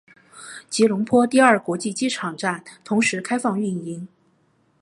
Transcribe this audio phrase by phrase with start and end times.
[0.67, 4.07] 吉隆坡第二国际机场站同时开放运营。